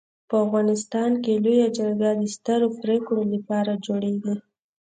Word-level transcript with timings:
په 0.29 0.35
افغانستان 0.45 1.11
کي 1.23 1.33
لويه 1.43 1.67
جرګه 1.77 2.09
د 2.21 2.23
سترو 2.35 2.67
پريکړو 2.79 3.21
لپاره 3.33 3.71
جوړيږي. 3.85 4.35